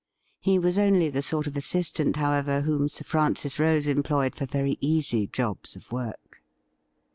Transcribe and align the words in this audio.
He 0.39 0.57
was 0.57 0.79
only 0.79 1.09
the 1.11 1.21
sort 1.21 1.45
of 1.45 1.55
assistant, 1.55 2.15
however, 2.15 2.61
whom 2.61 2.89
Sir 2.89 3.03
Francis 3.03 3.59
Rose 3.59 3.87
employed 3.87 4.33
for 4.35 4.47
very 4.47 4.79
easy 4.81 5.27
jobs 5.27 5.75
of 5.75 5.91
work. 5.91 6.41